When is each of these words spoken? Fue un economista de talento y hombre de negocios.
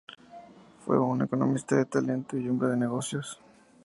Fue 0.83 0.97
un 0.99 1.21
economista 1.21 1.75
de 1.75 1.85
talento 1.85 2.35
y 2.35 2.49
hombre 2.49 2.69
de 2.69 2.77
negocios. 2.77 3.39